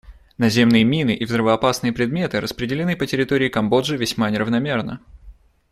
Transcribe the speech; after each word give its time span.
Наземные 0.39 0.83
мины 0.83 1.13
и 1.15 1.25
взрывоопасные 1.25 1.93
предметы 1.93 2.41
распределены 2.41 2.95
по 2.95 3.05
территории 3.05 3.49
Камбоджи 3.49 3.97
весьма 3.97 4.31
неравномерно. 4.31 4.99